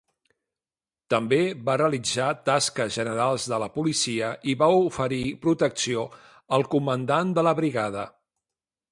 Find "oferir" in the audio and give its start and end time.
4.77-5.19